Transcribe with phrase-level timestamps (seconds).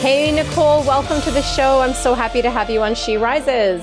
[0.00, 1.80] Hey, Nicole, welcome to the show.
[1.80, 3.82] I'm so happy to have you on She Rises.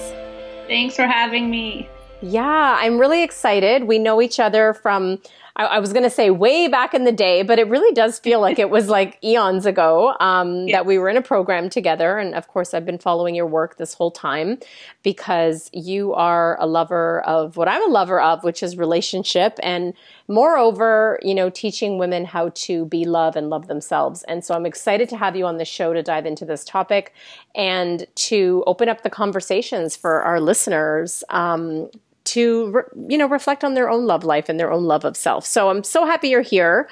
[0.65, 1.87] Thanks for having me.
[2.23, 3.83] Yeah, I'm really excited.
[3.83, 5.21] We know each other from
[5.57, 8.19] I, I was going to say way back in the day, but it really does
[8.19, 10.77] feel like it was like eons ago um, yes.
[10.77, 12.17] that we were in a program together.
[12.17, 14.59] And of course, I've been following your work this whole time
[15.03, 19.59] because you are a lover of what I'm a lover of, which is relationship.
[19.63, 19.93] And
[20.27, 24.23] moreover, you know, teaching women how to be love and love themselves.
[24.23, 27.13] And so I'm excited to have you on the show to dive into this topic
[27.55, 31.89] and to open up the conversations for our listeners um,
[32.27, 35.17] to re- you know reflect on their own love life and their own love of
[35.17, 35.45] self.
[35.45, 36.89] So I'm so happy you're here.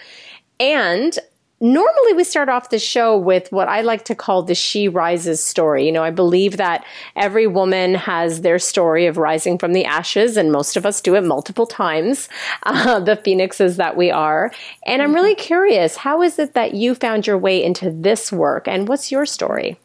[0.60, 1.18] And
[1.62, 5.44] normally we start off the show with what I like to call the she rises
[5.44, 5.86] story.
[5.86, 10.38] You know, I believe that every woman has their story of rising from the ashes,
[10.38, 12.30] and most of us do it multiple times,
[12.64, 14.52] uh, the phoenixes that we are.
[14.86, 18.68] And I'm really curious, how is it that you found your way into this work,
[18.68, 19.78] and what's your story?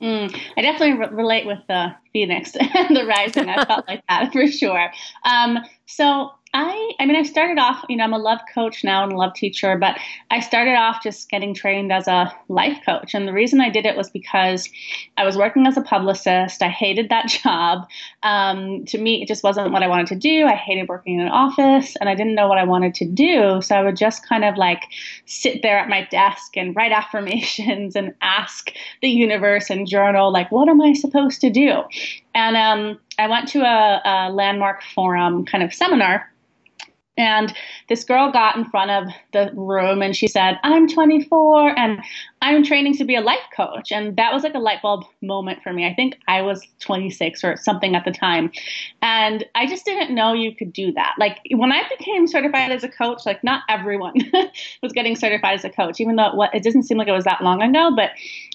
[0.00, 3.48] Mm, I definitely re- relate with the Phoenix and the Rising.
[3.48, 4.90] I felt like that for sure.
[5.24, 9.02] Um, so I, I mean, I started off, you know, I'm a love coach now
[9.02, 9.98] and a love teacher, but
[10.30, 13.14] I started off just getting trained as a life coach.
[13.14, 14.68] And the reason I did it was because
[15.18, 16.62] I was working as a publicist.
[16.62, 17.86] I hated that job.
[18.26, 20.46] Um, to me, it just wasn't what I wanted to do.
[20.46, 23.62] I hated working in an office and I didn't know what I wanted to do.
[23.62, 24.82] So I would just kind of like
[25.26, 30.50] sit there at my desk and write affirmations and ask the universe and journal, like,
[30.50, 31.84] what am I supposed to do?
[32.34, 36.28] And um, I went to a, a landmark forum kind of seminar
[37.16, 37.54] and
[37.88, 42.02] this girl got in front of the room and she said, I'm 24 and
[42.42, 43.90] I'm training to be a life coach.
[43.90, 45.86] And that was like a light bulb moment for me.
[45.86, 48.50] I think I was 26 or something at the time.
[49.00, 51.14] And I just didn't know you could do that.
[51.18, 54.14] Like when I became certified as a coach, like not everyone
[54.82, 57.24] was getting certified as a coach, even though it, it doesn't seem like it was
[57.24, 58.10] that long ago, but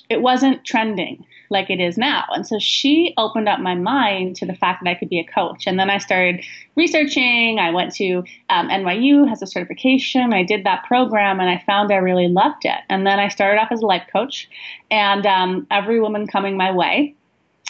[0.09, 2.25] it wasn't trending like it is now.
[2.29, 5.23] And so she opened up my mind to the fact that I could be a
[5.23, 5.67] coach.
[5.67, 6.43] And then I started
[6.75, 7.59] researching.
[7.59, 10.33] I went to um, NYU, has a certification.
[10.33, 12.79] I did that program and I found I really loved it.
[12.89, 14.49] And then I started off as a life coach.
[14.89, 17.15] And um, every woman coming my way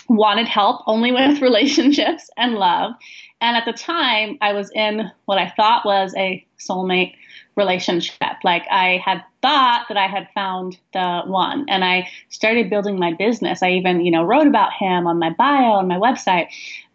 [0.08, 2.94] wanted help only with relationships and love.
[3.42, 7.16] And at the time, I was in what I thought was a soulmate
[7.56, 8.38] relationship.
[8.44, 13.14] Like I had thought that I had found the one and I started building my
[13.14, 13.62] business.
[13.62, 16.48] I even, you know, wrote about him on my bio on my website.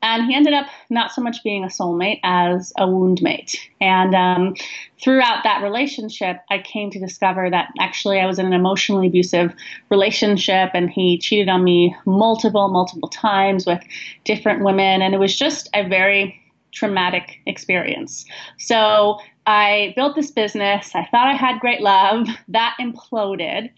[0.03, 3.59] And he ended up not so much being a soulmate as a wound mate.
[3.81, 4.55] And um,
[5.03, 9.53] throughout that relationship, I came to discover that actually I was in an emotionally abusive
[9.91, 13.83] relationship and he cheated on me multiple, multiple times with
[14.25, 15.03] different women.
[15.03, 16.41] And it was just a very
[16.73, 18.27] traumatic experience.
[18.59, 20.91] So I built this business.
[20.95, 22.27] I thought I had great love.
[22.49, 23.71] That imploded.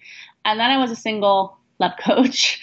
[0.45, 2.61] And then I was a single love coach.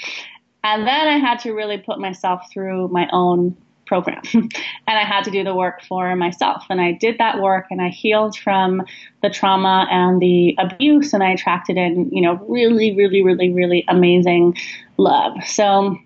[0.64, 3.56] And then I had to really put myself through my own
[3.86, 4.24] program.
[4.34, 4.52] and
[4.88, 6.66] I had to do the work for myself.
[6.72, 8.82] And I did that work and I healed from
[9.22, 13.86] the trauma and the abuse and I attracted in, you know, really, really, really, really
[13.88, 14.58] amazing
[14.98, 15.34] love.
[15.46, 15.98] So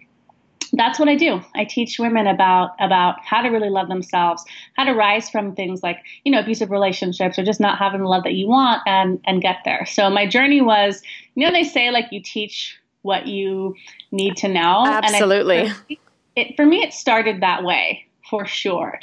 [0.73, 1.41] that's what I do.
[1.55, 4.43] I teach women about about how to really love themselves,
[4.75, 8.07] how to rise from things like you know abusive relationships or just not having the
[8.07, 9.85] love that you want and and get there.
[9.85, 11.01] So my journey was,
[11.35, 13.75] you know, they say like you teach what you
[14.11, 14.83] need to know.
[14.85, 15.59] Absolutely.
[15.59, 15.97] And I,
[16.35, 18.99] it for me it started that way for sure.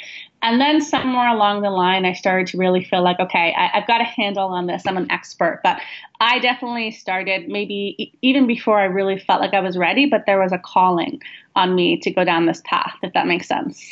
[0.47, 3.85] And then somewhere along the line, I started to really feel like, okay, I, have
[3.85, 4.83] got a handle on this.
[4.87, 5.59] I'm an expert.
[5.61, 5.81] But
[6.21, 10.39] I definitely started maybe even before I really felt like I was ready, but there
[10.39, 11.21] was a calling
[11.57, 13.85] on me to go down this path, if that makes sense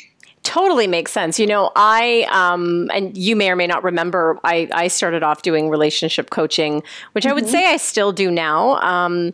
[0.44, 1.40] totally makes sense.
[1.40, 5.42] You know, I um, and you may or may not remember, I I started off
[5.42, 7.32] doing relationship coaching, which mm-hmm.
[7.32, 7.52] I would mm-hmm.
[7.52, 8.76] say I still do now.
[8.82, 9.34] Um,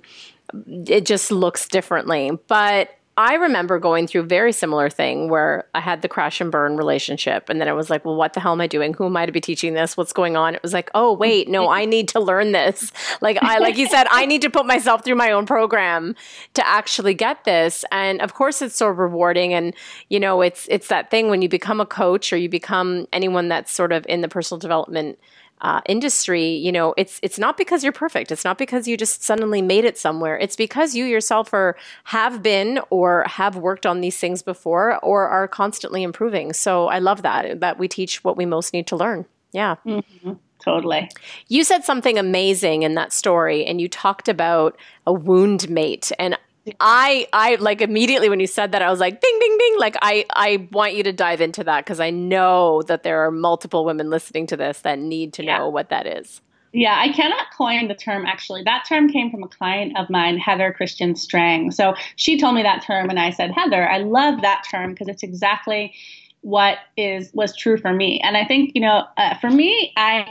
[0.66, 5.82] it just looks differently, but I remember going through a very similar thing where I
[5.82, 7.50] had the crash and burn relationship.
[7.50, 8.94] And then I was like, well, what the hell am I doing?
[8.94, 9.98] Who am I to be teaching this?
[9.98, 10.56] What's going on?
[10.56, 12.92] It was like, oh, wait, no, I need to learn this.
[13.20, 16.16] Like I, like you said, I need to put myself through my own program
[16.56, 17.86] to actually get this.
[17.92, 19.54] And of course it's so rewarding.
[19.54, 19.76] And,
[20.10, 23.48] you know, it's, it's that thing when you become a coach or you become anyone
[23.50, 25.20] that's sort of in the personal development
[25.62, 28.32] uh, industry, you know, it's it's not because you're perfect.
[28.32, 30.38] It's not because you just suddenly made it somewhere.
[30.38, 35.28] It's because you yourself are have been or have worked on these things before or
[35.28, 36.54] are constantly improving.
[36.54, 39.26] So I love that that we teach what we most need to learn.
[39.52, 39.76] Yeah.
[39.86, 40.34] Mm-hmm.
[40.64, 41.10] Totally.
[41.48, 46.12] You said something amazing in that story, and you talked about a wound mate.
[46.20, 46.38] And
[46.80, 49.96] I I like immediately when you said that I was like ding ding ding like
[50.02, 53.84] I I want you to dive into that because I know that there are multiple
[53.84, 55.58] women listening to this that need to yeah.
[55.58, 56.42] know what that is.
[56.74, 58.64] Yeah, I cannot coin the term actually.
[58.64, 61.72] That term came from a client of mine, Heather Christian Strang.
[61.72, 65.08] So she told me that term and I said, "Heather, I love that term because
[65.08, 65.94] it's exactly
[66.42, 70.28] what is was true for me." And I think, you know, uh, for me, I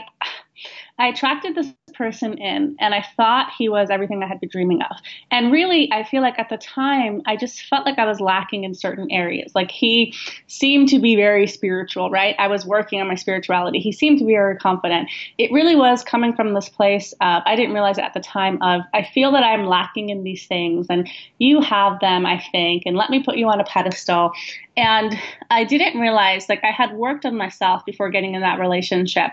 [0.97, 1.67] I attracted this
[2.01, 4.97] person in and I thought he was everything I had been dreaming of.
[5.29, 8.63] And really, I feel like at the time, I just felt like I was lacking
[8.63, 9.51] in certain areas.
[9.53, 10.15] Like he
[10.47, 12.35] seemed to be very spiritual, right?
[12.39, 13.77] I was working on my spirituality.
[13.77, 15.09] He seemed to be very confident.
[15.37, 18.81] It really was coming from this place of, I didn't realize at the time of,
[18.95, 21.07] I feel that I'm lacking in these things and
[21.37, 24.31] you have them, I think, and let me put you on a pedestal.
[24.75, 25.15] And
[25.51, 29.31] I didn't realize, like, I had worked on myself before getting in that relationship,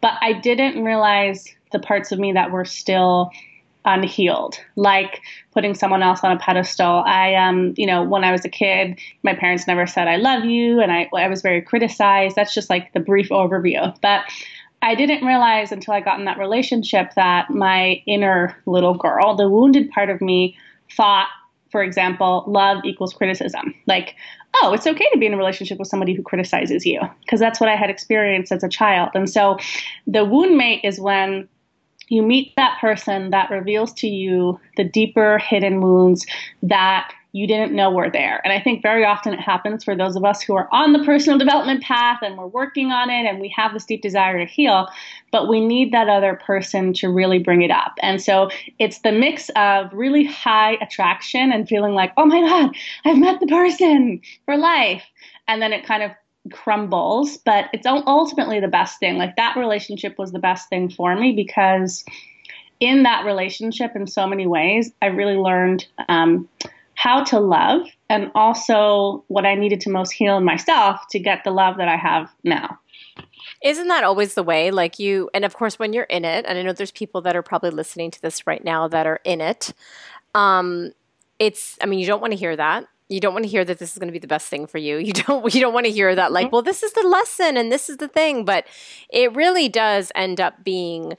[0.00, 3.30] but I didn't realize the parts of me that were still
[3.84, 5.20] unhealed, like
[5.52, 7.02] putting someone else on a pedestal.
[7.06, 10.44] I, um, you know, when I was a kid, my parents never said, I love
[10.44, 12.36] you, and I, I was very criticized.
[12.36, 13.98] That's just like the brief overview.
[14.02, 14.22] But
[14.82, 19.48] I didn't realize until I got in that relationship that my inner little girl, the
[19.48, 20.56] wounded part of me,
[20.94, 21.28] thought
[21.70, 23.74] for example, love equals criticism.
[23.86, 24.14] Like,
[24.62, 27.60] oh, it's okay to be in a relationship with somebody who criticizes you, because that's
[27.60, 29.10] what I had experienced as a child.
[29.14, 29.58] And so
[30.06, 31.48] the wound mate is when
[32.08, 36.26] you meet that person that reveals to you the deeper hidden wounds
[36.62, 38.40] that you didn't know were there.
[38.42, 41.04] And I think very often it happens for those of us who are on the
[41.04, 44.50] personal development path and we're working on it and we have this deep desire to
[44.50, 44.88] heal,
[45.30, 47.94] but we need that other person to really bring it up.
[48.02, 52.74] And so it's the mix of really high attraction and feeling like, oh my God,
[53.04, 55.04] I've met the person for life.
[55.46, 56.10] And then it kind of
[56.52, 59.18] crumbles, but it's ultimately the best thing.
[59.18, 62.04] Like that relationship was the best thing for me because
[62.80, 65.86] in that relationship, in so many ways, I really learned.
[66.08, 66.48] Um,
[66.98, 71.44] how to love and also what I needed to most heal in myself to get
[71.44, 72.76] the love that I have now.
[73.62, 74.72] Isn't that always the way?
[74.72, 77.36] Like you, and of course, when you're in it, and I know there's people that
[77.36, 79.72] are probably listening to this right now that are in it.
[80.34, 80.90] Um,
[81.38, 82.86] it's, I mean, you don't want to hear that.
[83.08, 84.78] You don't want to hear that this is going to be the best thing for
[84.78, 84.96] you.
[85.08, 85.54] You don't.
[85.54, 86.56] You don't want to hear that, like, mm-hmm.
[86.56, 88.44] well, this is the lesson and this is the thing.
[88.44, 88.66] But
[89.08, 91.14] it really does end up being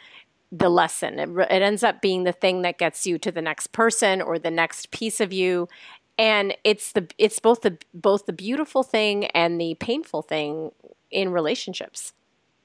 [0.51, 1.19] the lesson.
[1.19, 4.39] It, it ends up being the thing that gets you to the next person or
[4.39, 5.67] the next piece of you.
[6.17, 10.71] And it's the it's both the both the beautiful thing and the painful thing
[11.11, 12.13] in relationships.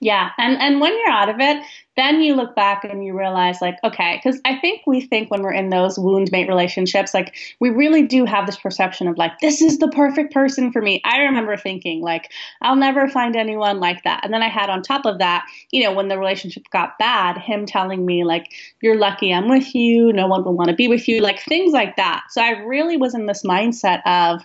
[0.01, 1.65] Yeah, and and when you're out of it,
[1.97, 5.43] then you look back and you realize like, okay, because I think we think when
[5.43, 9.39] we're in those wound mate relationships, like we really do have this perception of like,
[9.41, 11.01] this is the perfect person for me.
[11.05, 12.31] I remember thinking like,
[12.61, 14.25] I'll never find anyone like that.
[14.25, 17.39] And then I had on top of that, you know, when the relationship got bad,
[17.39, 18.53] him telling me like,
[18.83, 21.73] you're lucky I'm with you, no one will want to be with you, like things
[21.73, 22.25] like that.
[22.31, 24.45] So I really was in this mindset of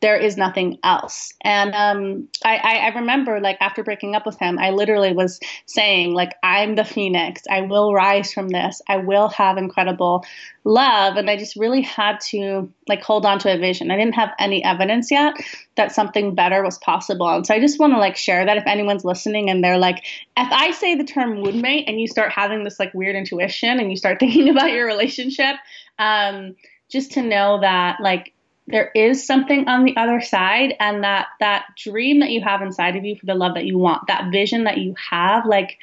[0.00, 1.32] there is nothing else.
[1.40, 6.12] And um, I, I, remember, like, after breaking up with him, I literally was saying,
[6.12, 7.42] like, I'm the phoenix.
[7.48, 8.82] I will rise from this.
[8.88, 10.24] I will have incredible
[10.64, 11.16] love.
[11.16, 13.90] And I just really had to, like, hold on to a vision.
[13.90, 15.34] I didn't have any evidence yet
[15.76, 17.28] that something better was possible.
[17.28, 20.04] And so I just want to, like, share that if anyone's listening and they're like,
[20.36, 23.80] if I say the term wound mate and you start having this, like, weird intuition
[23.80, 25.56] and you start thinking about your relationship,
[25.98, 26.54] um,
[26.90, 28.34] just to know that, like,
[28.68, 32.96] there is something on the other side and that that dream that you have inside
[32.96, 35.78] of you for the love that you want that vision that you have like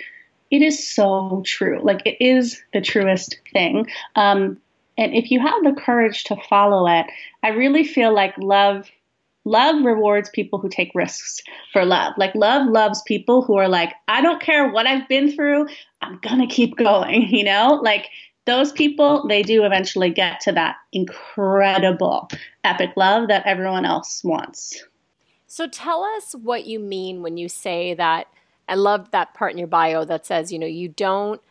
[0.51, 1.79] it is so true.
[1.81, 3.87] Like it is the truest thing.
[4.15, 4.61] Um,
[4.97, 7.05] and if you have the courage to follow it
[7.41, 8.89] i really feel like love
[9.45, 11.41] love rewards people who take risks
[11.73, 12.13] for love.
[12.17, 15.67] Like love loves people who are like i don't care what i've been through
[16.01, 17.79] i'm gonna keep going you know?
[17.81, 18.07] Like
[18.45, 22.29] those people, they do eventually get to that incredible
[22.63, 24.83] epic love that everyone else wants.
[25.47, 28.27] So tell us what you mean when you say that.
[28.67, 31.41] I love that part in your bio that says, you know, you don't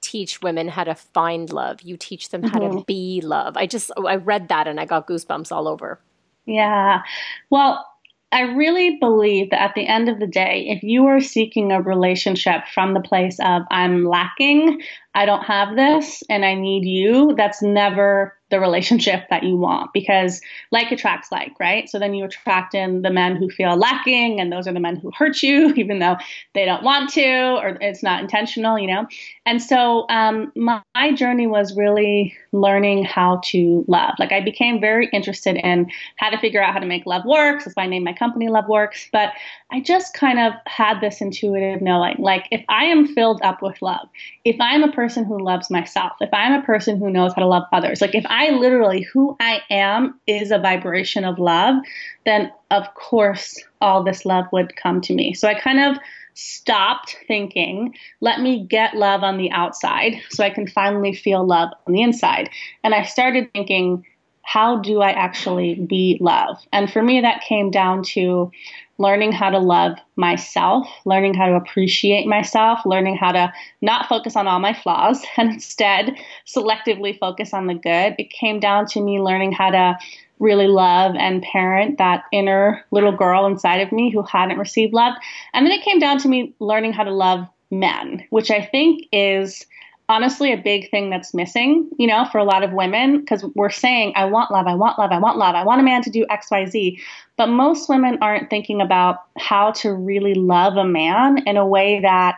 [0.00, 2.78] teach women how to find love, you teach them how mm-hmm.
[2.78, 3.56] to be love.
[3.56, 6.00] I just, I read that and I got goosebumps all over.
[6.46, 7.02] Yeah.
[7.50, 7.86] Well,
[8.30, 11.80] I really believe that at the end of the day, if you are seeking a
[11.80, 14.82] relationship from the place of I'm lacking,
[15.14, 19.92] I don't have this and I need you, that's never the relationship that you want
[19.92, 20.40] because
[20.72, 21.88] like attracts like, right?
[21.88, 24.96] So then you attract in the men who feel lacking, and those are the men
[24.96, 26.16] who hurt you, even though
[26.54, 29.06] they don't want to or it's not intentional, you know?
[29.44, 34.14] And so um, my, my journey was really learning how to love.
[34.18, 37.64] Like I became very interested in how to figure out how to make love works.
[37.64, 39.08] That's why I named my company Love Works.
[39.12, 39.32] But
[39.70, 43.82] I just kind of had this intuitive knowing like if I am filled up with
[43.82, 44.08] love,
[44.44, 47.46] if I'm a person who loves myself, if I'm a person who knows how to
[47.46, 51.76] love others, like if I literally, who I am is a vibration of love,
[52.24, 55.34] then of course all this love would come to me.
[55.34, 60.50] So I kind of stopped thinking, let me get love on the outside so I
[60.50, 62.48] can finally feel love on the inside.
[62.84, 64.06] And I started thinking,
[64.42, 66.56] how do I actually be love?
[66.72, 68.50] And for me, that came down to
[68.98, 74.36] learning how to love myself, learning how to appreciate myself, learning how to not focus
[74.36, 78.14] on all my flaws and instead selectively focus on the good.
[78.18, 79.98] It came down to me learning how to
[80.40, 85.14] really love and parent that inner little girl inside of me who hadn't received love.
[85.52, 89.06] And then it came down to me learning how to love men, which I think
[89.12, 89.66] is
[90.08, 93.70] honestly a big thing that's missing, you know, for a lot of women, because we're
[93.70, 96.10] saying, I want love, I want love, I want love, I want a man to
[96.10, 96.98] do XYZ.
[97.36, 102.00] But most women aren't thinking about how to really love a man in a way
[102.00, 102.36] that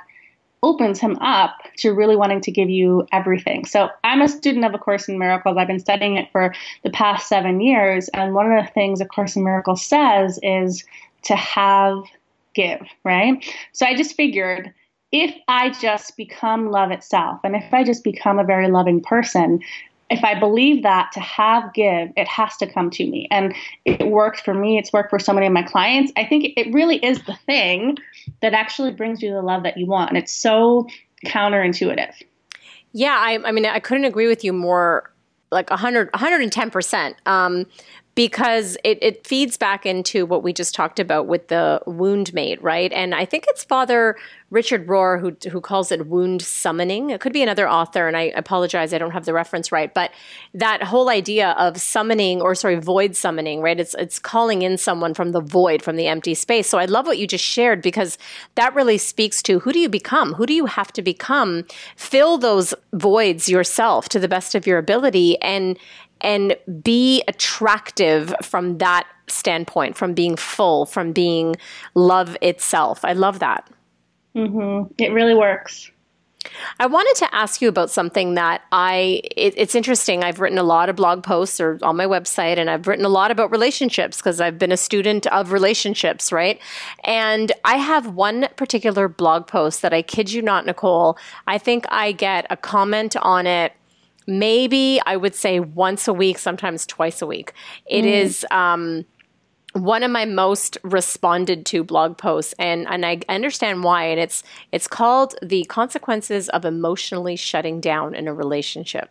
[0.62, 3.64] opens him up to really wanting to give you everything.
[3.64, 5.56] So I'm a student of A Course in Miracles.
[5.56, 8.08] I've been studying it for the past seven years.
[8.08, 10.84] And one of the things A Course in Miracles says is
[11.22, 12.02] to have,
[12.54, 13.42] give, right?
[13.72, 14.74] So I just figured
[15.12, 19.60] if I just become love itself, and if I just become a very loving person,
[20.10, 23.28] if I believe that to have give, it has to come to me.
[23.30, 26.12] And it worked for me, it's worked for so many of my clients.
[26.16, 27.96] I think it really is the thing
[28.42, 30.10] that actually brings you the love that you want.
[30.10, 30.88] And it's so
[31.24, 32.12] counterintuitive.
[32.92, 35.12] Yeah, I, I mean, I couldn't agree with you more
[35.52, 37.14] like 100, 110%.
[37.26, 37.66] Um,
[38.14, 42.62] because it, it feeds back into what we just talked about with the wound mate,
[42.62, 42.92] right?
[42.92, 44.16] And I think it's Father
[44.50, 47.10] Richard Rohr who who calls it wound summoning.
[47.10, 49.94] It could be another author, and I apologize, I don't have the reference right.
[49.94, 50.10] But
[50.54, 53.78] that whole idea of summoning, or sorry, void summoning, right?
[53.78, 56.68] It's it's calling in someone from the void, from the empty space.
[56.68, 58.18] So I love what you just shared because
[58.56, 60.34] that really speaks to who do you become?
[60.34, 61.64] Who do you have to become?
[61.94, 65.78] Fill those voids yourself to the best of your ability, and
[66.20, 71.56] and be attractive from that standpoint, from being full, from being
[71.94, 73.04] love itself.
[73.04, 73.68] I love that.
[74.34, 74.92] Mm-hmm.
[74.98, 75.90] It really works.
[76.78, 80.24] I wanted to ask you about something that I, it, it's interesting.
[80.24, 83.10] I've written a lot of blog posts or on my website, and I've written a
[83.10, 86.58] lot about relationships because I've been a student of relationships, right?
[87.04, 91.84] And I have one particular blog post that I kid you not, Nicole, I think
[91.90, 93.72] I get a comment on it
[94.26, 97.52] maybe I would say once a week, sometimes twice a week.
[97.86, 98.12] It mm.
[98.12, 99.04] is um,
[99.72, 104.04] one of my most responded to blog posts, and and I understand why.
[104.04, 109.10] And it's it's called the consequences of emotionally shutting down in a relationship.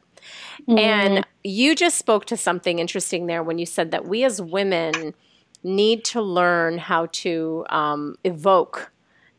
[0.68, 0.80] Mm.
[0.80, 5.14] And you just spoke to something interesting there when you said that we as women
[5.64, 8.92] need to learn how to um, evoke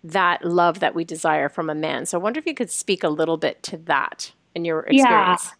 [0.02, 2.06] that love that we desire from a man.
[2.06, 5.46] So I wonder if you could speak a little bit to that in your experience.
[5.46, 5.50] Yeah.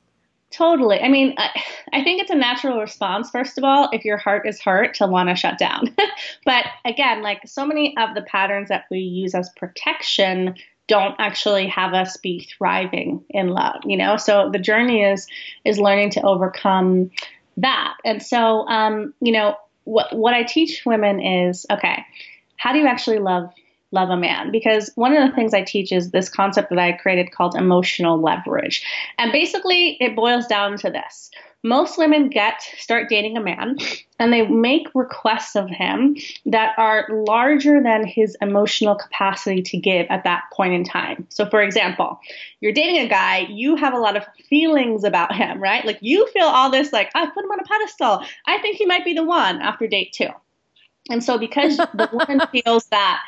[0.51, 0.99] Totally.
[1.01, 1.35] I mean,
[1.93, 5.07] I, think it's a natural response, first of all, if your heart is hurt to
[5.07, 5.95] want to shut down.
[6.45, 10.57] but again, like so many of the patterns that we use as protection
[10.89, 14.17] don't actually have us be thriving in love, you know?
[14.17, 15.29] So the journey is
[15.65, 17.13] is learning to overcome
[17.59, 17.95] that.
[18.05, 19.55] And so um, you know,
[19.85, 22.05] what what I teach women is, okay,
[22.57, 23.51] how do you actually love
[23.93, 26.93] love a man because one of the things I teach is this concept that I
[26.93, 28.85] created called emotional leverage.
[29.19, 31.31] And basically it boils down to this.
[31.63, 33.77] Most women get start dating a man
[34.19, 36.17] and they make requests of him
[36.47, 41.27] that are larger than his emotional capacity to give at that point in time.
[41.29, 42.19] So for example,
[42.61, 45.85] you're dating a guy, you have a lot of feelings about him, right?
[45.85, 48.25] Like you feel all this like I put him on a pedestal.
[48.47, 50.29] I think he might be the one after date 2.
[51.11, 53.23] And so because the woman feels that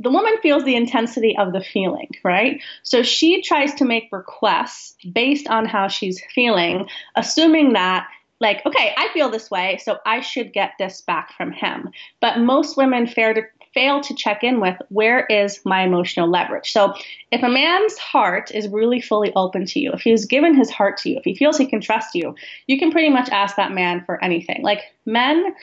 [0.00, 2.62] the woman feels the intensity of the feeling, right?
[2.82, 8.08] So she tries to make requests based on how she's feeling, assuming that,
[8.40, 11.90] like, okay, I feel this way, so I should get this back from him.
[12.20, 13.42] But most women fail to,
[13.74, 16.70] fail to check in with where is my emotional leverage.
[16.70, 16.94] So
[17.32, 20.98] if a man's heart is really fully open to you, if he's given his heart
[20.98, 22.36] to you, if he feels he can trust you,
[22.68, 24.62] you can pretty much ask that man for anything.
[24.62, 25.54] Like men,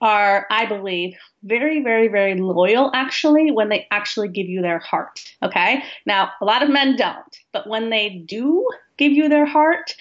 [0.00, 5.20] are, I believe, very, very, very loyal actually when they actually give you their heart.
[5.42, 5.82] Okay.
[6.06, 9.94] Now, a lot of men don't, but when they do give you their heart,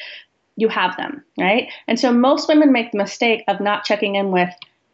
[0.56, 1.72] you have them, right?
[1.88, 4.50] And so most women make the mistake of not checking in with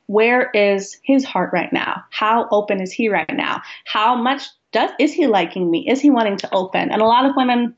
[0.07, 2.03] where is his heart right now?
[2.11, 3.61] How open is he right now?
[3.85, 5.89] How much does is he liking me?
[5.89, 6.91] Is he wanting to open?
[6.91, 7.75] And a lot of women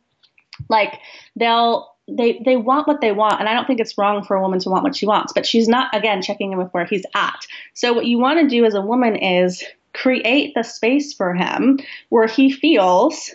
[0.70, 1.00] like
[1.36, 4.42] they'll they they want what they want and i don't think it's wrong for a
[4.42, 7.06] woman to want what she wants but she's not again checking in with where he's
[7.16, 7.46] at.
[7.74, 11.80] So what you want to do as a woman is create the space for him
[12.10, 13.34] where he feels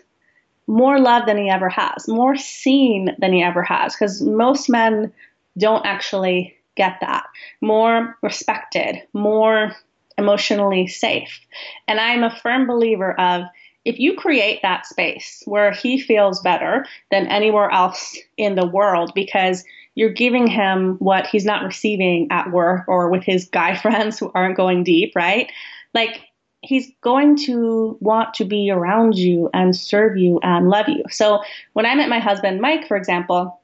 [0.67, 5.13] more love than he ever has more seen than he ever has because most men
[5.59, 7.25] don't actually get that.
[7.61, 9.73] More respected more
[10.19, 11.41] emotionally safe.
[11.89, 13.45] And i'm a firm believer of
[13.85, 19.13] if you create that space where he feels better than anywhere else in the world
[19.15, 24.19] because you're giving him what he's not receiving at work or with his guy friends
[24.19, 25.51] who aren't going deep, right?
[25.95, 26.21] Like
[26.63, 31.03] he's going to want to be around you and serve you and love you.
[31.11, 33.59] So when I met my husband, Mike, for example,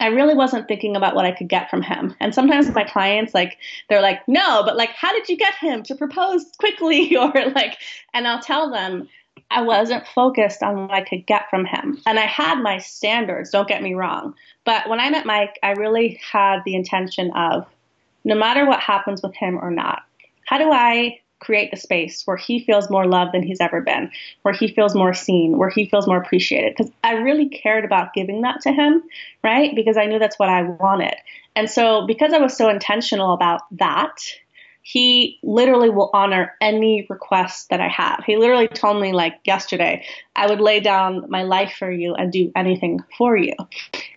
[0.00, 2.14] I really wasn't thinking about what I could get from him.
[2.18, 5.82] And sometimes my clients like they're like, "No, but like how did you get him
[5.84, 7.78] to propose quickly?" or like
[8.12, 9.08] and I'll tell them
[9.52, 12.00] I wasn't focused on what I could get from him.
[12.06, 14.34] And I had my standards, don't get me wrong.
[14.64, 17.66] But when I met Mike, I really had the intention of
[18.24, 20.02] no matter what happens with him or not,
[20.46, 24.10] how do I create the space where he feels more loved than he's ever been,
[24.42, 26.74] where he feels more seen, where he feels more appreciated?
[26.76, 29.02] Because I really cared about giving that to him,
[29.42, 29.74] right?
[29.74, 31.14] Because I knew that's what I wanted.
[31.56, 34.16] And so, because I was so intentional about that,
[34.82, 38.24] he literally will honor any request that I have.
[38.26, 40.04] He literally told me like yesterday,
[40.36, 43.54] I would lay down my life for you and do anything for you.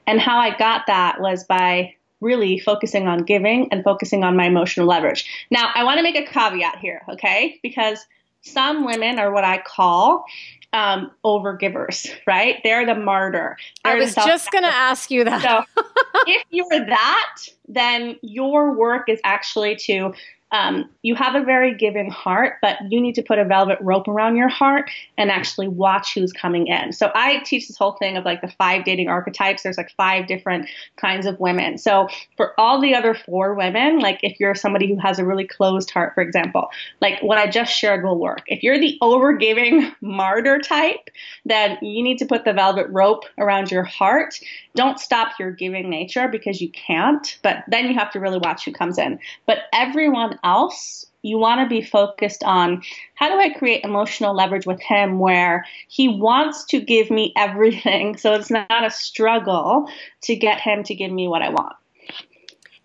[0.08, 4.46] And how I got that was by really focusing on giving and focusing on my
[4.46, 5.26] emotional leverage.
[5.52, 7.60] Now, I want to make a caveat here, okay?
[7.62, 8.06] Because
[8.42, 10.26] some women are what I call
[10.74, 12.60] um, overgivers, right?
[12.64, 13.58] They're the martyr.
[13.84, 15.42] They're I was just going to ask you that.
[15.42, 15.84] so
[16.28, 17.36] if you're that,
[17.68, 20.14] then your work is actually to
[20.52, 24.08] um, you have a very giving heart, but you need to put a velvet rope
[24.08, 26.94] around your heart and actually watch who's coming in.
[26.94, 29.64] So I teach this whole thing of like the five dating archetypes.
[29.64, 31.78] There's like five different kinds of women.
[31.78, 35.48] So for all the other four women, like if you're somebody who has a really
[35.48, 36.70] closed heart, for example,
[37.02, 38.44] like what I just shared will work.
[38.48, 41.10] If you're the overgiving martyr type,
[41.44, 44.40] then you need to put the velvet rope around your heart.
[44.76, 48.66] Don't stop your giving nature because you can't, but then you have to really watch
[48.66, 49.20] who comes in.
[49.46, 52.84] But everyone else, you want to be focused on
[53.16, 58.18] how do I create emotional leverage with him where he wants to give me everything.
[58.18, 59.90] So it's not a struggle
[60.22, 61.76] to get him to give me what I want.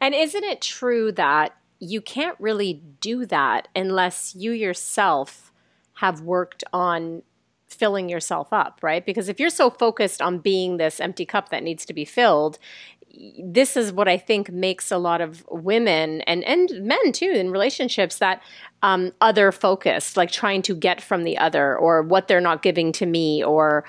[0.00, 5.52] And isn't it true that you can't really do that unless you yourself
[5.94, 7.22] have worked on
[7.68, 9.04] filling yourself up, right?
[9.04, 12.58] Because if you're so focused on being this empty cup that needs to be filled,
[13.42, 17.50] this is what I think makes a lot of women and and men too in
[17.50, 18.42] relationships that
[18.82, 22.92] um, other focused, like trying to get from the other, or what they're not giving
[22.92, 23.84] to me, or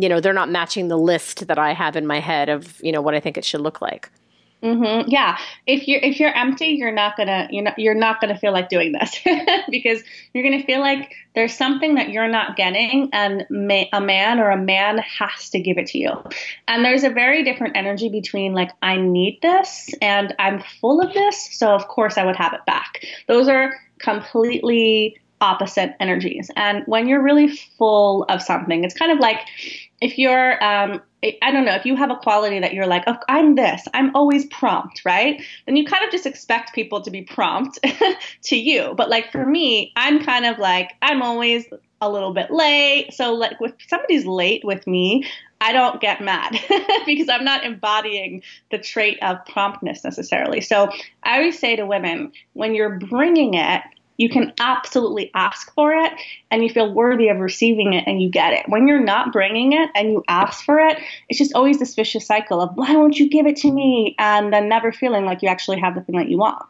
[0.00, 2.92] you know they're not matching the list that I have in my head of you
[2.92, 4.10] know what I think it should look like.
[4.62, 5.08] Mm-hmm.
[5.08, 8.52] Yeah, if you're if you're empty, you're not gonna you know you're not gonna feel
[8.52, 9.20] like doing this
[9.70, 13.46] because you're gonna feel like there's something that you're not getting, and
[13.92, 16.10] a man or a man has to give it to you.
[16.66, 21.14] And there's a very different energy between like I need this and I'm full of
[21.14, 23.04] this, so of course I would have it back.
[23.28, 26.50] Those are completely opposite energies.
[26.56, 29.38] And when you're really full of something, it's kind of like
[30.00, 31.00] if you're um,
[31.42, 34.14] I don't know, if you have a quality that you're like, oh, I'm this, I'm
[34.14, 35.42] always prompt, right?
[35.66, 37.78] Then you kind of just expect people to be prompt
[38.44, 38.94] to you.
[38.96, 41.66] But like for me, I'm kind of like, I'm always
[42.00, 43.12] a little bit late.
[43.12, 45.24] So like if somebody's late with me,
[45.60, 46.56] I don't get mad
[47.06, 50.60] because I'm not embodying the trait of promptness necessarily.
[50.60, 50.88] So
[51.24, 53.82] I always say to women, when you're bringing it,
[54.18, 56.12] you can absolutely ask for it
[56.50, 58.68] and you feel worthy of receiving it and you get it.
[58.68, 62.26] When you're not bringing it and you ask for it, it's just always this vicious
[62.26, 65.48] cycle of why won't you give it to me and then never feeling like you
[65.48, 66.62] actually have the thing that you want.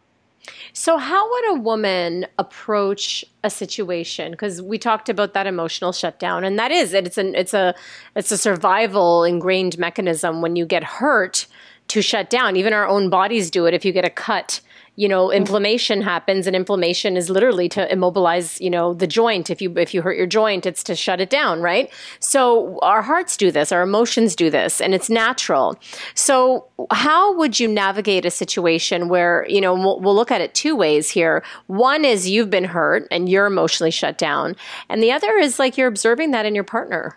[0.73, 4.31] So, how would a woman approach a situation?
[4.31, 7.07] Because we talked about that emotional shutdown, and that is it.
[7.07, 7.75] It's an it's a
[8.15, 10.41] it's a survival ingrained mechanism.
[10.41, 11.47] When you get hurt,
[11.89, 12.57] to shut down.
[12.57, 13.75] Even our own bodies do it.
[13.75, 14.61] If you get a cut,
[14.99, 15.37] you know mm.
[15.37, 19.49] inflammation happens and inflammation is literally to immobilize you know the joint.
[19.49, 21.91] If you if you hurt your joint it's to shut it down right?
[22.19, 23.71] So our hearts do this.
[23.71, 25.79] Our emotions do this and it's natural.
[26.15, 30.53] So how would you navigate a situation where you know we'll, we'll look at it
[30.55, 31.45] two ways here.
[31.69, 34.57] One is you've been hurt and you're emotionally shut down
[34.89, 37.17] and the other is like you're observing that in your partner.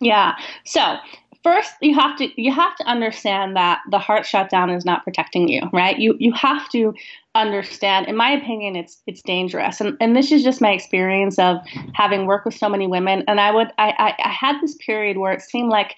[0.00, 0.36] Yeah.
[0.64, 0.96] So
[1.48, 5.48] first you have to you have to understand that the heart shutdown is not protecting
[5.48, 5.98] you right?
[5.98, 6.94] You you have to
[7.34, 9.80] understand in my opinion it's it's dangerous.
[9.80, 11.58] And and this is just my experience of
[11.94, 13.24] having worked with so many women.
[13.26, 15.94] And i would i i, I had this period where it seemed like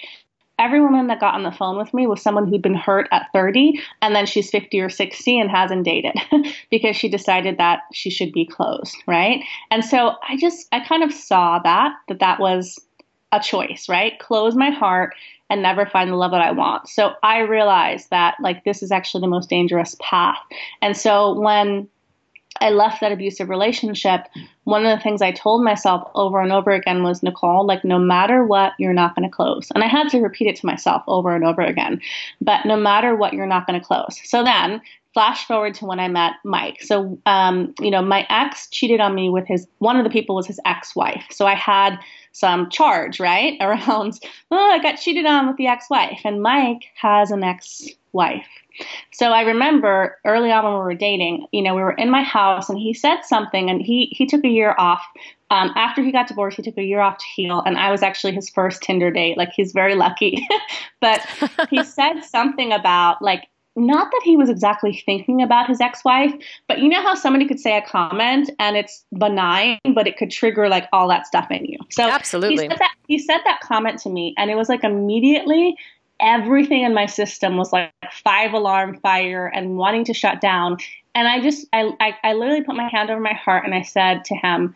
[0.58, 3.26] every woman that got on the phone with me was someone who'd been hurt at
[3.32, 6.14] 30 and then she's 50 or 60 and hasn't dated
[6.70, 9.42] because she decided that she should be closed right?
[9.70, 12.78] And so i just i kind of saw that that that was
[13.32, 14.18] a choice, right?
[14.18, 15.14] Close my heart
[15.48, 16.88] and never find the love that I want.
[16.88, 20.38] So I realized that like this is actually the most dangerous path.
[20.80, 21.88] And so when
[22.60, 24.26] I left that abusive relationship,
[24.64, 27.98] one of the things I told myself over and over again was Nicole, like, no
[27.98, 29.70] matter what, you're not going to close.
[29.74, 32.00] And I had to repeat it to myself over and over again.
[32.40, 34.20] But no matter what, you're not going to close.
[34.24, 34.82] So then
[35.14, 36.82] flash forward to when I met Mike.
[36.82, 40.36] So, um, you know, my ex cheated on me with his, one of the people
[40.36, 41.24] was his ex wife.
[41.30, 41.98] So I had
[42.32, 43.56] some charge, right?
[43.60, 46.20] Around, oh, I got cheated on with the ex wife.
[46.24, 48.46] And Mike has an ex wife.
[49.12, 52.22] So I remember early on when we were dating, you know, we were in my
[52.22, 55.04] house and he said something and he, he took a year off.
[55.50, 57.60] Um, after he got divorced, he took a year off to heal.
[57.66, 59.36] And I was actually his first Tinder date.
[59.36, 60.46] Like, he's very lucky.
[61.00, 61.20] but
[61.68, 63.48] he said something about, like,
[63.80, 66.32] not that he was exactly thinking about his ex-wife,
[66.68, 70.30] but you know how somebody could say a comment and it's benign, but it could
[70.30, 71.78] trigger like all that stuff in you.
[71.90, 74.84] So absolutely, he said that, he said that comment to me, and it was like
[74.84, 75.76] immediately
[76.20, 80.76] everything in my system was like five alarm fire and wanting to shut down.
[81.14, 83.82] And I just, I, I, I literally put my hand over my heart and I
[83.82, 84.74] said to him,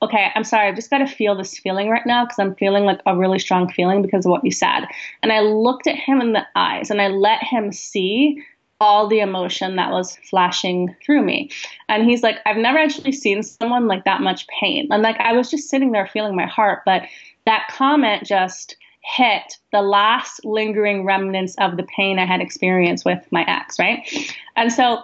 [0.00, 2.84] okay, I'm sorry, I've just got to feel this feeling right now because I'm feeling
[2.84, 4.86] like a really strong feeling because of what you said.
[5.22, 8.42] And I looked at him in the eyes and I let him see
[8.80, 11.50] all the emotion that was flashing through me.
[11.88, 14.86] And he's like, I've never actually seen someone like that much pain.
[14.90, 17.02] And like, I was just sitting there feeling my heart, but
[17.44, 18.76] that comment just
[19.16, 24.08] hit the last lingering remnants of the pain I had experienced with my ex, right?
[24.54, 25.02] And so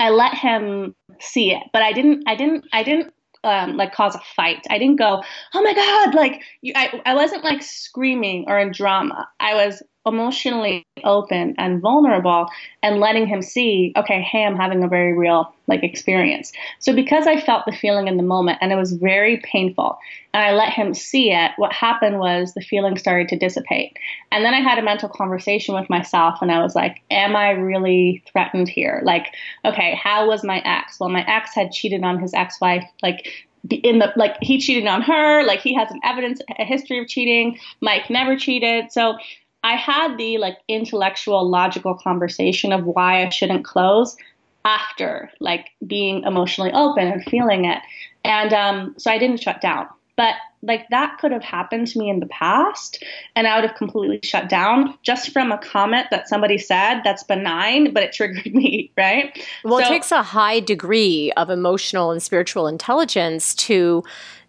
[0.00, 3.12] I let him see it, but I didn't, I didn't, I didn't
[3.44, 4.66] um, like cause a fight.
[4.70, 5.22] I didn't go,
[5.54, 9.28] oh my god, like you, I, I wasn't like screaming or in drama.
[9.40, 12.48] I was emotionally open and vulnerable
[12.82, 16.52] and letting him see, okay, hey, I'm having a very real like experience.
[16.78, 19.98] So because I felt the feeling in the moment and it was very painful
[20.32, 23.96] and I let him see it, what happened was the feeling started to dissipate.
[24.32, 27.50] And then I had a mental conversation with myself and I was like, am I
[27.50, 29.02] really threatened here?
[29.04, 29.26] Like,
[29.66, 30.98] okay, how was my ex?
[30.98, 33.30] Well, my ex had cheated on his ex-wife like
[33.68, 37.06] in the like he cheated on her like he has an evidence a history of
[37.06, 39.18] cheating mike never cheated so
[39.62, 44.16] I had the like intellectual, logical conversation of why I shouldn't close
[44.64, 47.78] after like being emotionally open and feeling it.
[48.24, 49.86] And um, so I didn't shut down.
[50.16, 53.02] But like that could have happened to me in the past
[53.34, 57.22] and I would have completely shut down just from a comment that somebody said that's
[57.22, 59.38] benign, but it triggered me, right?
[59.64, 64.04] Well, so, it takes a high degree of emotional and spiritual intelligence to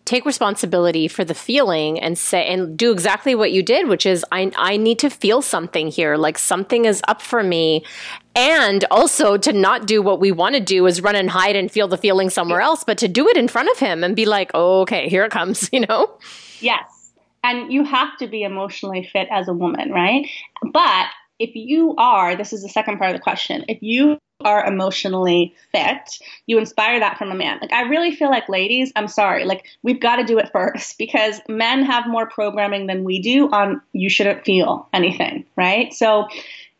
[0.05, 4.25] take responsibility for the feeling and say and do exactly what you did which is
[4.31, 7.85] I I need to feel something here like something is up for me.
[8.33, 11.69] And also to not do what we want to do is run and hide and
[11.69, 14.25] feel the feeling somewhere else but to do it in front of him and be
[14.25, 16.17] like oh, okay here it comes you know?
[16.59, 17.13] Yes.
[17.43, 20.27] And you have to be emotionally fit as a woman right?
[20.73, 21.07] But
[21.39, 25.53] if you are this is the second part of the question if you are emotionally
[25.71, 27.59] fit, you inspire that from a man.
[27.61, 30.97] Like, I really feel like, ladies, I'm sorry, like, we've got to do it first
[30.99, 35.93] because men have more programming than we do on you shouldn't feel anything, right?
[35.93, 36.27] So,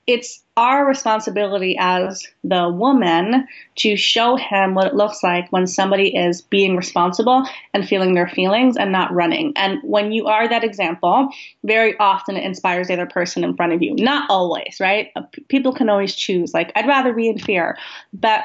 [0.08, 6.16] it's our responsibility as the woman to show him what it looks like when somebody
[6.16, 9.54] is being responsible and feeling their feelings and not running.
[9.56, 11.30] And when you are that example,
[11.64, 13.96] very often it inspires the other person in front of you.
[13.96, 15.10] Not always, right?
[15.16, 17.78] Uh, people can always choose, like, I'd rather be in fear.
[18.14, 18.44] But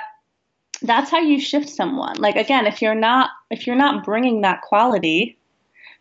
[0.83, 2.17] that's how you shift someone.
[2.19, 5.39] Like again, if you're not if you're not bringing that quality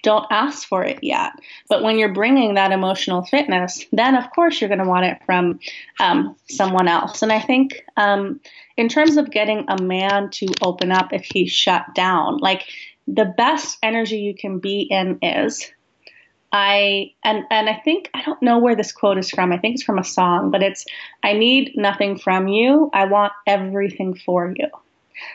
[0.06, 1.32] don't ask for it yet.
[1.68, 5.18] But when you're bringing that emotional fitness, then of course you're going to want it
[5.26, 5.60] from
[6.00, 7.24] um, someone else.
[7.24, 8.40] And I think um,
[8.78, 12.62] in terms of getting a man to open up if he's shut down, like
[13.08, 15.72] the best energy you can be in is
[16.52, 19.52] I and and I think I don't know where this quote is from.
[19.52, 20.86] I think it's from a song, but it's
[21.24, 22.92] I need nothing from you.
[22.94, 24.68] I want everything for you.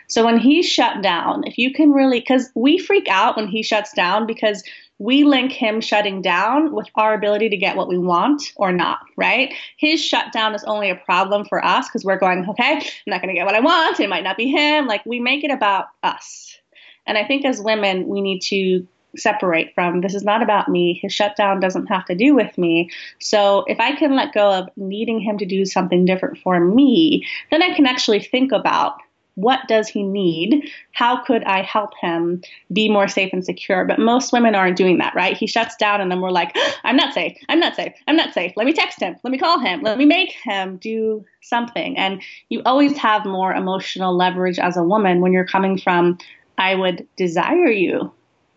[0.09, 3.62] So when he's shut down, if you can really cuz we freak out when he
[3.62, 4.62] shuts down because
[5.01, 8.99] we link him shutting down with our ability to get what we want or not,
[9.16, 9.55] right?
[9.79, 13.35] His shutdown is only a problem for us because we're going, okay, I'm not going
[13.35, 13.99] to get what I want.
[13.99, 14.87] It might not be him.
[14.87, 16.59] Like we make it about us.
[17.07, 20.99] And I think as women, we need to separate from this is not about me.
[21.03, 22.90] His shutdown doesn't have to do with me.
[23.21, 27.27] So if I can let go of needing him to do something different for me,
[27.51, 29.01] then I can actually think about
[29.40, 30.70] what does he need?
[30.92, 33.85] How could I help him be more safe and secure?
[33.85, 35.37] But most women aren't doing that, right?
[35.37, 37.37] He shuts down and then we're like, I'm not safe.
[37.48, 37.92] I'm not safe.
[38.07, 38.53] I'm not safe.
[38.57, 39.16] Let me text him.
[39.22, 39.83] Let me call him.
[39.83, 41.96] Let me make him do something.
[41.96, 46.18] And you always have more emotional leverage as a woman when you're coming from,
[46.59, 48.12] I would desire you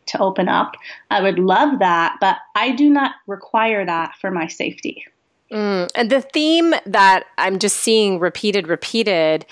[0.08, 0.74] to open up.
[1.10, 5.06] I would love that, but I do not require that for my safety.
[5.52, 9.46] Mm, and the theme that I'm just seeing repeated, repeated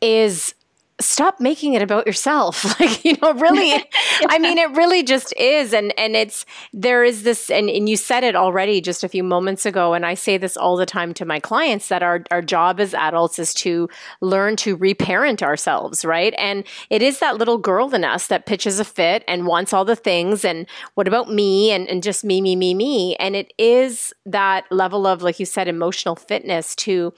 [0.00, 0.54] is
[1.02, 2.64] stop making it about yourself.
[2.82, 3.72] Like you know really
[4.28, 5.72] i mean it really just is.
[5.72, 9.22] And and it's there is this and, and you said it already just a few
[9.22, 12.42] moments ago and i say this all the time to my clients that our our
[12.42, 13.88] job as adults is to
[14.20, 16.34] learn to reparent ourselves right?
[16.38, 19.84] And it is that little girl in us that pitches a fit and wants all
[19.84, 21.70] the things and what about me?
[21.70, 23.16] And, and just me me me me.
[23.16, 27.12] And it is that level of like you said emotional fitness to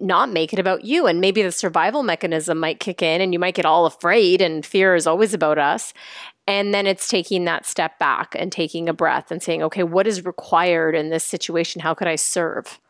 [0.00, 1.06] not make it about you.
[1.06, 4.64] And maybe the survival mechanism might kick in and you might get all afraid, and
[4.64, 5.92] fear is always about us.
[6.46, 10.06] And then it's taking that step back and taking a breath and saying, okay, what
[10.06, 11.82] is required in this situation?
[11.82, 12.80] How could I serve?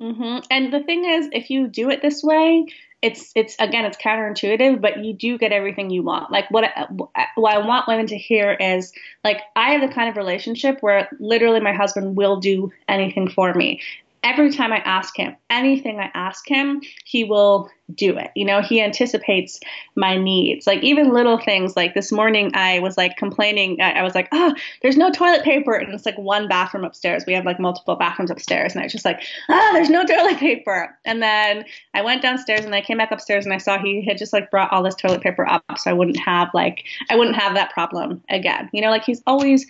[0.00, 0.46] Mm-hmm.
[0.50, 2.66] And the thing is, if you do it this way,
[3.02, 6.30] it's it's again it's counterintuitive, but you do get everything you want.
[6.30, 6.86] Like what I,
[7.34, 8.92] what I want women to hear is
[9.24, 13.54] like I have the kind of relationship where literally my husband will do anything for
[13.54, 13.80] me,
[14.22, 18.30] every time I ask him anything I ask him, he will do it.
[18.36, 19.58] You know, he anticipates
[19.96, 20.66] my needs.
[20.66, 24.28] Like even little things like this morning I was like complaining I, I was like,
[24.32, 27.24] "Oh, there's no toilet paper." And it's like one bathroom upstairs.
[27.26, 30.04] We have like multiple bathrooms upstairs and I was just like, "Ah, oh, there's no
[30.04, 33.78] toilet paper." And then I went downstairs and I came back upstairs and I saw
[33.78, 36.84] he had just like brought all this toilet paper up so I wouldn't have like
[37.10, 38.68] I wouldn't have that problem again.
[38.72, 39.66] You know, like he's always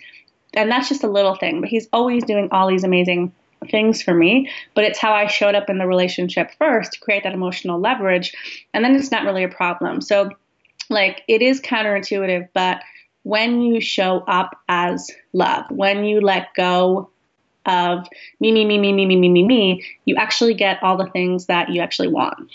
[0.53, 3.31] and that's just a little thing, but he's always doing all these amazing
[3.69, 7.23] things for me, but it's how I showed up in the relationship first to create
[7.23, 8.33] that emotional leverage.
[8.73, 10.01] And then it's not really a problem.
[10.01, 10.31] So,
[10.89, 12.81] like, it is counterintuitive, but
[13.23, 17.09] when you show up as love, when you let go
[17.65, 18.07] of
[18.39, 21.45] me, me, me, me, me, me, me, me, me, you actually get all the things
[21.45, 22.49] that you actually want.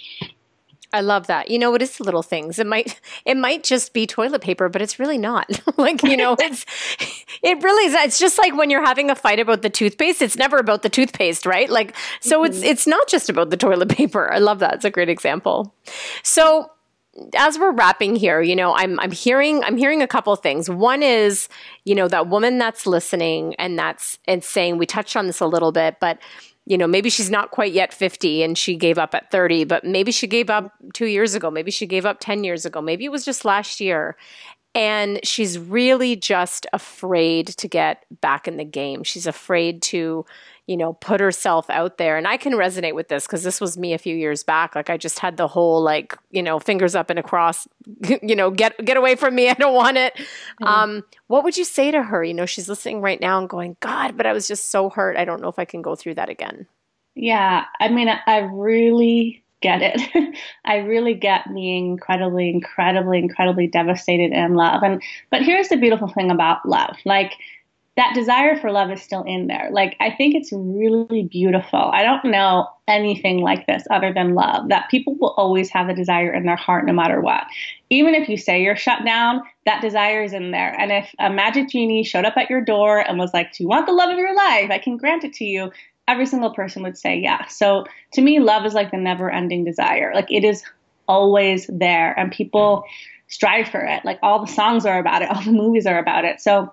[0.93, 1.51] I love that.
[1.51, 2.59] You know, it is the little things.
[2.59, 5.61] It might it might just be toilet paper, but it's really not.
[5.77, 6.65] like, you know, it's
[7.43, 7.95] it really is.
[7.95, 10.89] It's just like when you're having a fight about the toothpaste, it's never about the
[10.89, 11.69] toothpaste, right?
[11.69, 12.53] Like so mm-hmm.
[12.53, 14.33] it's it's not just about the toilet paper.
[14.33, 14.75] I love that.
[14.75, 15.75] It's a great example.
[16.23, 16.71] So
[17.35, 20.69] as we're wrapping here, you know, I'm I'm hearing I'm hearing a couple of things.
[20.69, 21.49] One is,
[21.85, 25.47] you know, that woman that's listening and that's and saying we touched on this a
[25.47, 26.19] little bit, but
[26.67, 29.85] you know, maybe she's not quite yet 50 and she gave up at 30, but
[29.85, 31.49] maybe she gave up two years ago.
[31.49, 32.81] Maybe she gave up 10 years ago.
[32.81, 34.17] Maybe it was just last year.
[34.77, 39.05] And she's really just afraid to get back in the game.
[39.05, 40.27] She's afraid to,
[40.67, 42.19] you know, put herself out there.
[42.19, 44.75] And I can resonate with this because this was me a few years back.
[44.75, 47.67] Like I just had the whole like, you know, fingers up and across,
[48.23, 49.49] you know, get get away from me.
[49.49, 50.15] I don't want it.
[50.15, 50.65] Mm-hmm.
[50.65, 52.23] Um, what would you say to her?
[52.23, 55.17] You know, she's listening right now and going, God, but I was just so hurt.
[55.17, 56.67] I don't know if I can go through that again.
[57.15, 57.65] Yeah.
[57.81, 60.37] I mean, I really get it.
[60.65, 64.83] I really get being incredibly, incredibly, incredibly devastated in love.
[64.83, 66.97] And but here's the beautiful thing about love.
[67.05, 67.33] Like
[67.97, 69.71] that desire for love is still in there.
[69.73, 71.91] Like, I think it's really beautiful.
[71.95, 75.95] I don't know anything like this other than love, that people will always have a
[75.95, 77.47] desire in their heart no matter what.
[77.89, 80.79] Even if you say you're shut down, that desire is in there.
[80.79, 83.69] And if a magic genie showed up at your door and was like, Do you
[83.69, 84.71] want the love of your life?
[84.71, 85.73] I can grant it to you.
[86.09, 87.57] Every single person would say yes.
[87.57, 90.13] So to me, love is like the never ending desire.
[90.15, 90.63] Like, it is
[91.09, 92.85] always there, and people
[93.29, 94.05] strive for it.
[94.05, 96.41] Like, all the songs are about it, all the movies are about it.
[96.41, 96.73] So,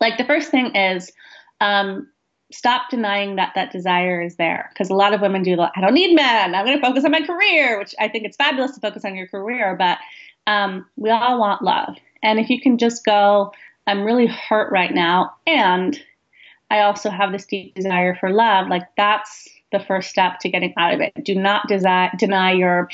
[0.00, 1.12] like the first thing is
[1.60, 2.08] um,
[2.52, 5.80] stop denying that that desire is there because a lot of women do like i
[5.80, 8.72] don't need men i'm going to focus on my career which i think it's fabulous
[8.72, 9.98] to focus on your career but
[10.46, 13.52] um, we all want love and if you can just go
[13.86, 16.00] i'm really hurt right now and
[16.70, 20.74] i also have this deep desire for love like that's the first step to getting
[20.76, 22.88] out of it do not deny your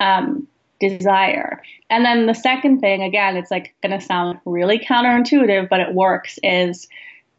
[0.00, 0.46] um,
[0.80, 1.62] desire.
[1.90, 5.94] And then the second thing, again, it's like going to sound really counterintuitive, but it
[5.94, 6.88] works, is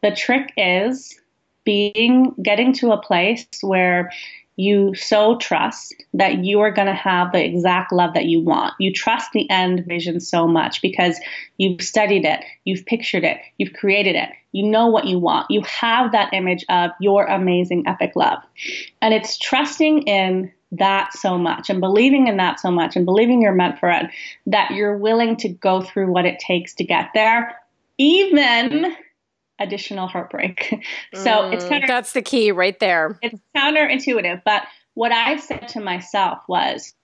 [0.00, 1.18] the trick is
[1.64, 4.10] being getting to a place where
[4.62, 8.72] you so trust that you are going to have the exact love that you want.
[8.78, 11.18] You trust the end vision so much because
[11.58, 15.50] you've studied it, you've pictured it, you've created it, you know what you want.
[15.50, 18.38] You have that image of your amazing epic love.
[19.00, 23.42] And it's trusting in that so much and believing in that so much and believing
[23.42, 24.06] you're meant for it
[24.46, 27.58] that you're willing to go through what it takes to get there,
[27.98, 28.94] even
[29.58, 30.68] additional heartbreak.
[31.14, 33.18] so mm, it's counter- that's the key right there.
[33.22, 34.62] It's counterintuitive, but
[34.94, 36.94] what I said to myself was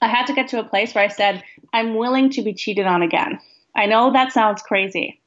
[0.00, 2.86] I had to get to a place where I said I'm willing to be cheated
[2.86, 3.38] on again.
[3.76, 5.20] I know that sounds crazy.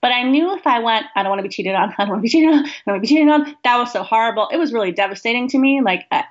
[0.00, 2.10] But I knew if I went, I don't want to be cheated on, I don't
[2.10, 4.02] want to be cheated on, I don't want to be cheated on, that was so
[4.02, 4.48] horrible.
[4.52, 5.80] It was really devastating to me.
[5.82, 6.24] Like, I,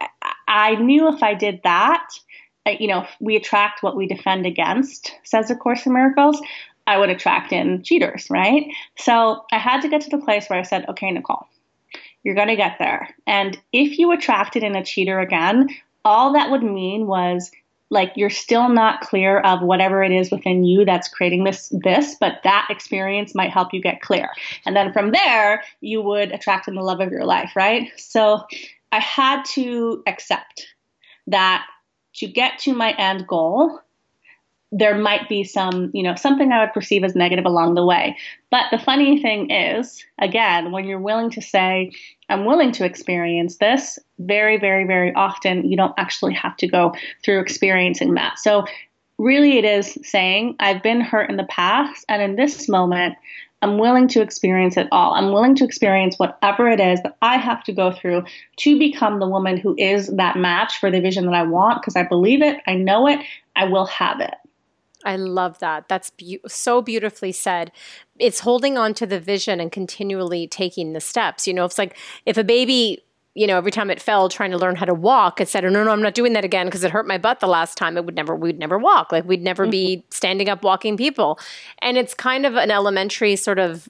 [0.47, 2.07] I knew if I did that,
[2.79, 6.41] you know, we attract what we defend against, says A Course in Miracles.
[6.89, 8.65] I would attract in cheaters, right?
[8.97, 11.45] So I had to get to the place where I said, okay, Nicole,
[12.23, 13.15] you're going to get there.
[13.27, 15.69] And if you attracted in a cheater again,
[16.03, 17.51] all that would mean was
[17.91, 22.15] like you're still not clear of whatever it is within you that's creating this this
[22.19, 24.29] but that experience might help you get clear
[24.65, 28.43] and then from there you would attract in the love of your life right so
[28.91, 30.67] i had to accept
[31.25, 31.65] that
[32.13, 33.79] to get to my end goal
[34.71, 38.15] there might be some, you know, something I would perceive as negative along the way.
[38.51, 41.91] But the funny thing is, again, when you're willing to say,
[42.29, 46.93] I'm willing to experience this, very, very, very often you don't actually have to go
[47.25, 48.37] through experiencing that.
[48.37, 48.65] So,
[49.17, 53.15] really, it is saying, I've been hurt in the past, and in this moment,
[53.61, 55.13] I'm willing to experience it all.
[55.13, 58.23] I'm willing to experience whatever it is that I have to go through
[58.57, 61.97] to become the woman who is that match for the vision that I want because
[61.97, 63.19] I believe it, I know it,
[63.55, 64.33] I will have it.
[65.05, 65.87] I love that.
[65.87, 67.71] That's be- so beautifully said.
[68.17, 71.47] It's holding on to the vision and continually taking the steps.
[71.47, 74.57] You know, it's like if a baby, you know, every time it fell trying to
[74.57, 76.91] learn how to walk, it said, "No, no, I'm not doing that again because it
[76.91, 79.11] hurt my butt the last time." It would never, we'd never walk.
[79.11, 79.71] Like we'd never mm-hmm.
[79.71, 81.39] be standing up walking people.
[81.81, 83.87] And it's kind of an elementary sort of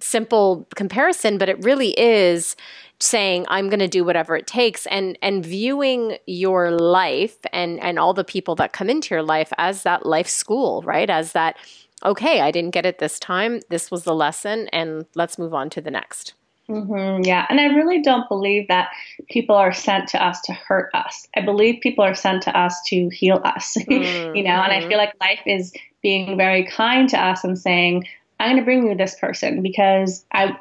[0.00, 2.56] simple comparison, but it really is
[3.02, 7.98] saying i'm going to do whatever it takes and and viewing your life and and
[7.98, 11.10] all the people that come into your life as that life school right?
[11.10, 11.56] As that
[12.04, 13.60] okay i didn't get it this time.
[13.70, 16.34] This was the lesson and let's move on to the next.
[16.68, 18.90] Mm-hmm, yeah and i really don't believe that
[19.28, 21.26] people are sent to us to hurt us.
[21.36, 24.34] I believe people are sent to us to heal us mm-hmm.
[24.36, 24.62] you know?
[24.62, 24.88] And i mm-hmm.
[24.88, 28.06] feel like life is being very kind to us and saying
[28.42, 30.56] I'm going to bring you this person because I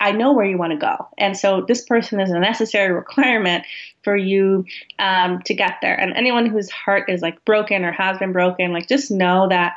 [0.00, 3.64] I know where you want to go, and so this person is a necessary requirement
[4.04, 4.64] for you
[5.00, 5.98] um, to get there.
[5.98, 9.74] And anyone whose heart is like broken or has been broken, like just know that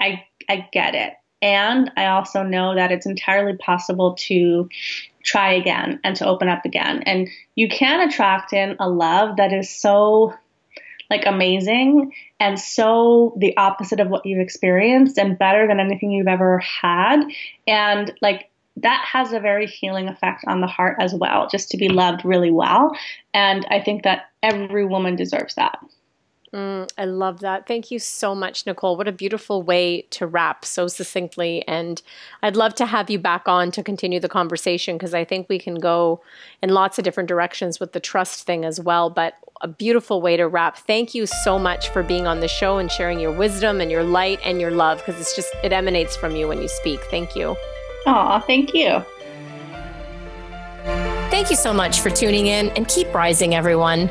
[0.00, 4.68] I I get it, and I also know that it's entirely possible to
[5.22, 9.52] try again and to open up again, and you can attract in a love that
[9.52, 10.34] is so
[11.10, 16.26] like amazing and so the opposite of what you've experienced and better than anything you've
[16.26, 17.22] ever had.
[17.66, 21.76] And like that has a very healing effect on the heart as well, just to
[21.76, 22.96] be loved really well.
[23.32, 25.78] And I think that every woman deserves that.
[26.56, 27.66] Mm, I love that.
[27.66, 28.96] Thank you so much, Nicole.
[28.96, 31.62] What a beautiful way to wrap so succinctly.
[31.68, 32.00] And
[32.42, 35.58] I'd love to have you back on to continue the conversation because I think we
[35.58, 36.22] can go
[36.62, 39.10] in lots of different directions with the trust thing as well.
[39.10, 40.78] But a beautiful way to wrap.
[40.78, 44.04] Thank you so much for being on the show and sharing your wisdom and your
[44.04, 47.00] light and your love because it's just, it emanates from you when you speak.
[47.10, 47.54] Thank you.
[48.06, 49.04] Aw, thank you.
[51.30, 54.10] Thank you so much for tuning in and keep rising, everyone.